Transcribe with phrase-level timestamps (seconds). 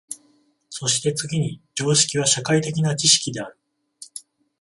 [0.71, 3.59] そして次に常識は社会的な知識である。